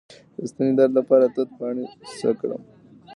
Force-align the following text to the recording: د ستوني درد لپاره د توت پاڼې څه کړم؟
د 0.35 0.39
ستوني 0.51 0.73
درد 0.79 0.91
لپاره 0.99 1.23
د 1.27 1.31
توت 1.35 1.49
پاڼې 1.57 1.85
څه 2.19 2.29
کړم؟ 2.39 2.61